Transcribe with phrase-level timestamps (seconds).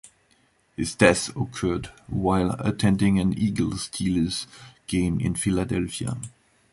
[0.75, 4.47] His death occurred while attending an Eagles-Steelers
[4.87, 6.17] game in Philadelphia.